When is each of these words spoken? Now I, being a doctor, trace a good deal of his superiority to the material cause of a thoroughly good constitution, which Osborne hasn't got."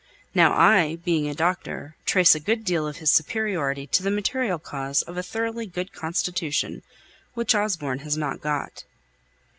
Now 0.33 0.53
I, 0.53 0.95
being 0.95 1.27
a 1.29 1.35
doctor, 1.35 1.95
trace 2.07 2.33
a 2.33 2.39
good 2.39 2.65
deal 2.65 2.87
of 2.87 2.97
his 2.97 3.11
superiority 3.11 3.85
to 3.85 4.01
the 4.01 4.09
material 4.09 4.57
cause 4.57 5.03
of 5.03 5.15
a 5.15 5.21
thoroughly 5.21 5.67
good 5.67 5.93
constitution, 5.93 6.81
which 7.35 7.53
Osborne 7.53 7.99
hasn't 7.99 8.41
got." 8.41 8.83